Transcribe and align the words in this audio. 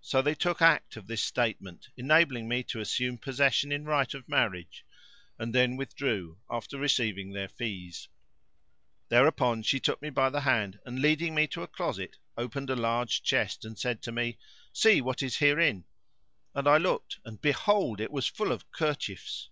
So 0.00 0.22
they 0.22 0.34
took 0.34 0.60
act 0.60 0.96
of 0.96 1.06
this 1.06 1.22
statement 1.22 1.90
enabling 1.96 2.48
me 2.48 2.64
to 2.64 2.80
assume 2.80 3.16
possession 3.16 3.70
in 3.70 3.84
right 3.84 4.12
of 4.12 4.28
marriage; 4.28 4.84
and 5.38 5.54
then 5.54 5.76
withdrew, 5.76 6.40
after 6.50 6.76
receiving 6.80 7.30
their 7.30 7.46
fees. 7.46 8.08
Thereupon 9.08 9.62
she 9.62 9.78
took 9.78 10.02
me 10.02 10.10
by 10.10 10.30
the 10.30 10.40
hand 10.40 10.80
and, 10.84 10.98
leading 11.00 11.32
me 11.32 11.46
to 11.46 11.62
a 11.62 11.68
closet, 11.68 12.18
opened 12.36 12.70
a 12.70 12.74
large 12.74 13.22
chest 13.22 13.64
and 13.64 13.78
said 13.78 14.02
to 14.02 14.10
me, 14.10 14.36
"See 14.72 15.00
what 15.00 15.22
is 15.22 15.36
herein;" 15.36 15.84
and 16.56 16.66
I 16.66 16.78
looked 16.78 17.20
and 17.24 17.40
behold, 17.40 18.00
it 18.00 18.10
was 18.10 18.26
full 18.26 18.50
of 18.50 18.68
kerchiefs. 18.72 19.48